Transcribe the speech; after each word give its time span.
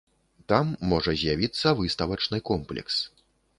Там 0.51 0.71
можа 0.93 1.13
з'явіцца 1.25 1.75
выставачны 1.83 2.43
комплекс. 2.51 3.01